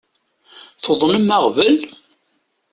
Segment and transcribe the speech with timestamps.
[0.83, 1.77] Tuḍnem aɣbel?